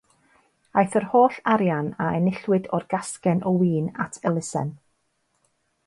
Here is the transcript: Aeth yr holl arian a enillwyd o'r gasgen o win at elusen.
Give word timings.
Aeth 0.81 0.95
yr 0.99 1.05
holl 1.17 1.37
arian 1.51 1.91
a 2.07 2.09
enillwyd 2.21 2.71
o'r 2.79 2.89
gasgen 2.95 3.47
o 3.51 3.55
win 3.61 3.93
at 4.07 4.19
elusen. 4.31 4.77